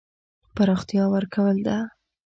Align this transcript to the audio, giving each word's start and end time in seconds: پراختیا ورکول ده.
پراختیا 0.55 1.03
ورکول 1.13 1.57
ده. 1.65 1.77